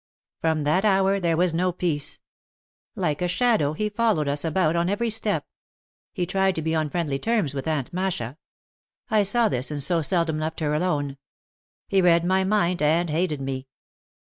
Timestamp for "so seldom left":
9.83-10.59